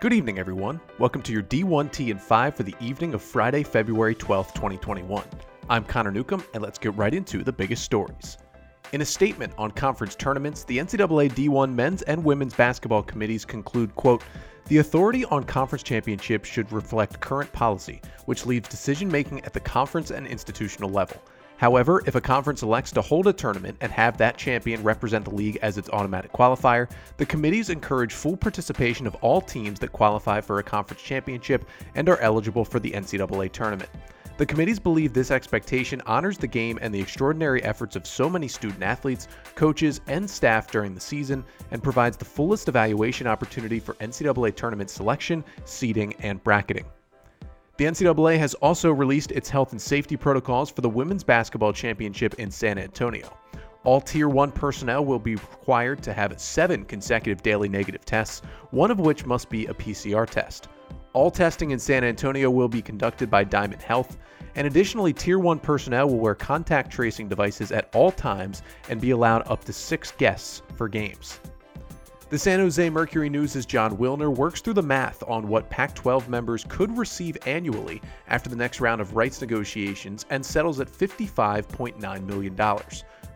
[0.00, 0.80] Good evening, everyone.
[0.98, 5.22] Welcome to your D1T and 5 for the evening of Friday, February 12th, 2021.
[5.68, 8.38] I'm Connor Newcomb, and let's get right into the biggest stories.
[8.92, 13.94] In a statement on conference tournaments, the NCAA D1 men's and women's basketball committees conclude,
[13.94, 14.22] quote,
[14.68, 19.60] the authority on conference championships should reflect current policy, which leaves decision making at the
[19.60, 21.22] conference and institutional level.
[21.60, 25.34] However, if a conference elects to hold a tournament and have that champion represent the
[25.34, 30.40] league as its automatic qualifier, the committees encourage full participation of all teams that qualify
[30.40, 33.90] for a conference championship and are eligible for the NCAA tournament.
[34.38, 38.48] The committees believe this expectation honors the game and the extraordinary efforts of so many
[38.48, 43.92] student athletes, coaches, and staff during the season, and provides the fullest evaluation opportunity for
[43.96, 46.86] NCAA tournament selection, seeding, and bracketing.
[47.80, 52.34] The NCAA has also released its health and safety protocols for the Women's Basketball Championship
[52.34, 53.34] in San Antonio.
[53.84, 58.90] All Tier 1 personnel will be required to have seven consecutive daily negative tests, one
[58.90, 60.68] of which must be a PCR test.
[61.14, 64.18] All testing in San Antonio will be conducted by Diamond Health,
[64.56, 69.12] and additionally, Tier 1 personnel will wear contact tracing devices at all times and be
[69.12, 71.40] allowed up to six guests for games.
[72.30, 76.28] The San Jose Mercury News' Jon Wilner works through the math on what Pac 12
[76.28, 82.24] members could receive annually after the next round of rights negotiations and settles at $55.9
[82.26, 82.56] million.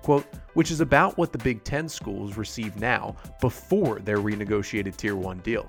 [0.02, 5.16] Quote, which is about what the Big Ten schools receive now before their renegotiated Tier
[5.16, 5.66] 1 deal.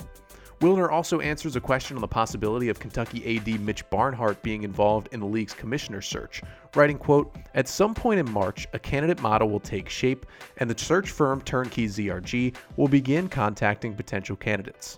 [0.66, 5.10] Wilner also answers a question on the possibility of Kentucky AD Mitch Barnhart being involved
[5.12, 6.42] in the league's commissioner search,
[6.74, 10.26] writing, quote, At some point in March, a candidate model will take shape,
[10.58, 14.98] and the search firm Turnkey ZRG will begin contacting potential candidates.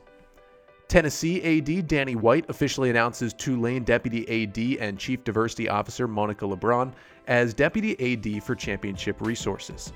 [0.88, 6.94] Tennessee AD Danny White officially announces Tulane Deputy AD and Chief Diversity Officer Monica LeBron
[7.28, 9.92] as Deputy AD for Championship Resources.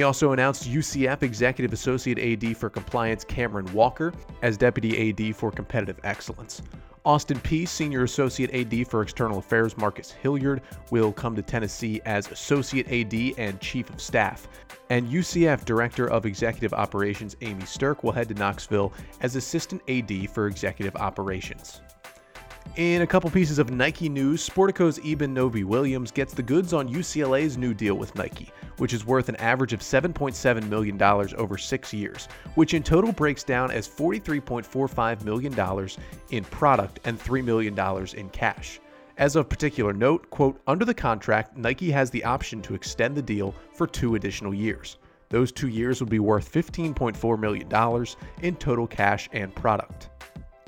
[0.00, 5.50] He also announced UCF Executive Associate AD for Compliance Cameron Walker as Deputy AD for
[5.50, 6.62] Competitive Excellence.
[7.04, 12.30] Austin Peay, Senior Associate AD for External Affairs Marcus Hilliard, will come to Tennessee as
[12.30, 14.48] Associate AD and Chief of Staff.
[14.88, 20.30] And UCF Director of Executive Operations Amy Stirk will head to Knoxville as Assistant AD
[20.30, 21.82] for Executive Operations.
[22.76, 27.58] In a couple pieces of Nike news, Sportico's Eben Novy-Williams gets the goods on UCLA's
[27.58, 32.28] new deal with Nike, which is worth an average of $7.7 million over six years,
[32.54, 35.88] which in total breaks down as $43.45 million
[36.30, 37.76] in product and $3 million
[38.16, 38.80] in cash.
[39.18, 43.22] As of particular note, quote, under the contract, Nike has the option to extend the
[43.22, 44.96] deal for two additional years.
[45.28, 48.06] Those two years would be worth $15.4 million
[48.42, 50.08] in total cash and product.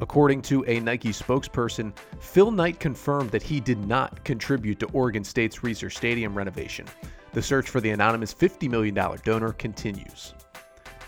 [0.03, 5.23] According to a Nike spokesperson, Phil Knight confirmed that he did not contribute to Oregon
[5.23, 6.87] State's Reser Stadium renovation.
[7.33, 10.35] The search for the anonymous $50 million donor continues.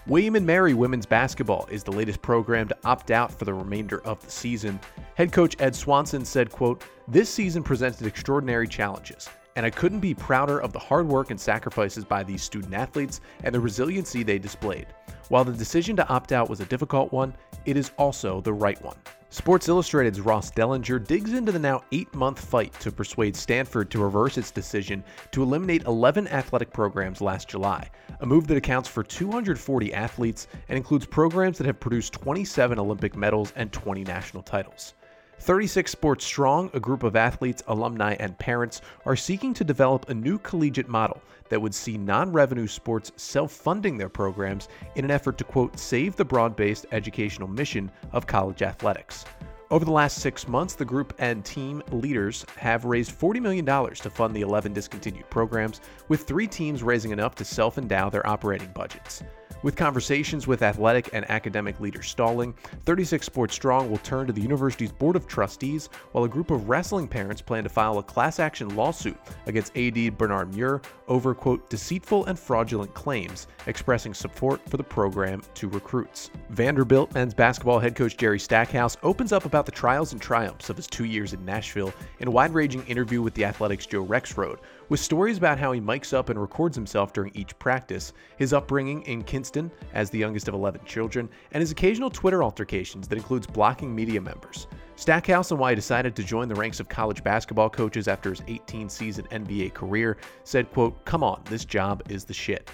[0.07, 4.01] William and Mary women's basketball is the latest program to opt out for the remainder
[4.03, 4.79] of the season.
[5.17, 10.15] Head coach Ed Swanson said, quote, "This season presented extraordinary challenges, and I couldn't be
[10.15, 14.39] prouder of the hard work and sacrifices by these student athletes and the resiliency they
[14.39, 14.87] displayed.
[15.31, 17.35] While the decision to opt out was a difficult one,
[17.67, 18.97] it is also the right one.
[19.35, 23.99] Sports Illustrated's Ross Dellinger digs into the now eight month fight to persuade Stanford to
[23.99, 25.03] reverse its decision
[25.33, 30.77] to eliminate 11 athletic programs last July, a move that accounts for 240 athletes and
[30.77, 34.95] includes programs that have produced 27 Olympic medals and 20 national titles.
[35.41, 40.15] 36 Sports Strong, a group of athletes, alumni, and parents, are seeking to develop a
[40.15, 45.11] new collegiate model that would see non revenue sports self funding their programs in an
[45.11, 49.25] effort to, quote, save the broad based educational mission of college athletics.
[49.71, 54.11] Over the last six months, the group and team leaders have raised $40 million to
[54.11, 58.69] fund the 11 discontinued programs, with three teams raising enough to self endow their operating
[58.69, 59.23] budgets.
[59.65, 62.53] With conversations with athletic and academic leaders stalling,
[62.85, 66.69] 36 Sports Strong will turn to the university's Board of Trustees, while a group of
[66.69, 69.17] wrestling parents plan to file a class action lawsuit
[69.47, 75.41] against AD Bernard Muir over, quote, deceitful and fraudulent claims, expressing support for the program
[75.55, 76.31] to recruits.
[76.51, 80.77] Vanderbilt men's basketball head coach Jerry Stackhouse opens up about the trials and triumphs of
[80.77, 84.59] his two years in Nashville in a wide ranging interview with the Athletic's Joe Rexrode,
[84.91, 89.01] with stories about how he mics up and records himself during each practice, his upbringing
[89.05, 89.54] in Kinston
[89.93, 94.21] as the youngest of 11 children, and his occasional Twitter altercations that includes blocking media
[94.21, 94.67] members.
[94.97, 98.41] Stackhouse and why he decided to join the ranks of college basketball coaches after his
[98.43, 102.71] 18-season NBA career said, quote, "Come on, this job is the shit."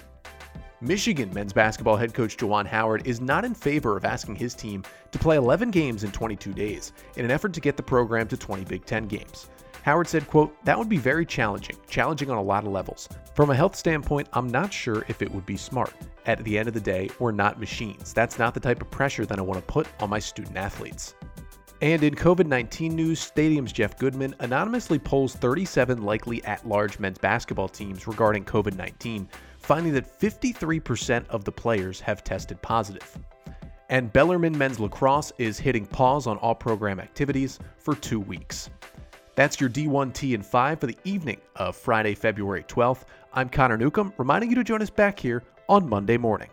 [0.83, 4.83] Michigan men's basketball head coach Juwan Howard is not in favor of asking his team
[5.11, 8.35] to play 11 games in 22 days in an effort to get the program to
[8.35, 9.49] 20 Big Ten games.
[9.83, 13.09] Howard said, quote, That would be very challenging, challenging on a lot of levels.
[13.33, 15.93] From a health standpoint, I'm not sure if it would be smart.
[16.25, 18.13] At the end of the day, we're not machines.
[18.13, 21.15] That's not the type of pressure that I want to put on my student athletes.
[21.81, 27.17] And in COVID 19 news, Stadium's Jeff Goodman anonymously polls 37 likely at large men's
[27.17, 29.27] basketball teams regarding COVID 19,
[29.57, 33.17] finding that 53% of the players have tested positive.
[33.89, 38.69] And Bellarmine men's lacrosse is hitting pause on all program activities for two weeks.
[39.41, 43.05] That's your D1T and 5 for the evening of Friday, February 12th.
[43.33, 46.49] I'm Connor Newcomb, reminding you to join us back here on Monday morning.